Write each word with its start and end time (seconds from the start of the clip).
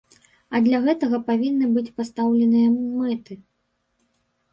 А 0.53 0.59
для 0.67 0.77
гэтага 0.85 1.19
павінны 1.27 1.67
быць 1.75 1.93
пастаўленыя 1.99 2.71
мэты. 2.95 3.37